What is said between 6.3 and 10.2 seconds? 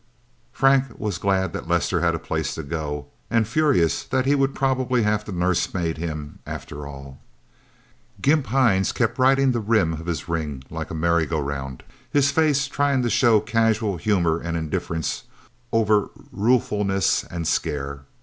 after all. Gimp Hines kept riding the rim of